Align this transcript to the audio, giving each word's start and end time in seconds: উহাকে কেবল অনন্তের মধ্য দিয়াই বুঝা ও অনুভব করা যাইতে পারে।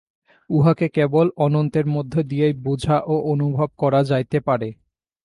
উহাকে 0.49 0.87
কেবল 0.89 1.27
অনন্তের 1.37 1.85
মধ্য 1.85 2.13
দিয়াই 2.23 2.53
বুঝা 2.63 2.97
ও 3.05 3.15
অনুভব 3.31 3.69
করা 3.77 3.99
যাইতে 4.03 4.37
পারে। 4.39 4.69